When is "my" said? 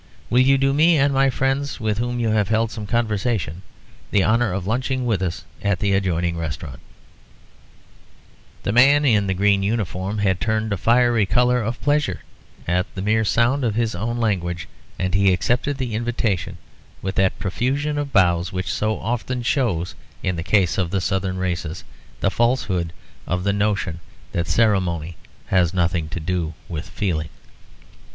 1.13-1.29